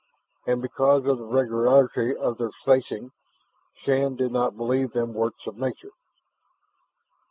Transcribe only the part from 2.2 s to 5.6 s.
their spacing, Shann did not believe them works of